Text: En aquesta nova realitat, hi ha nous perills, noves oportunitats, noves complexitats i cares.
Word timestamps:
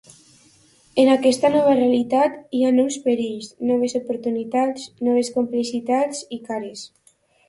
En 1.01 1.09
aquesta 1.15 1.49
nova 1.55 1.73
realitat, 1.79 2.39
hi 2.59 2.61
ha 2.65 2.71
nous 2.77 2.97
perills, 3.03 3.49
noves 3.73 3.93
oportunitats, 3.99 4.87
noves 5.09 5.29
complexitats 5.37 6.23
i 6.39 6.41
cares. 6.49 6.83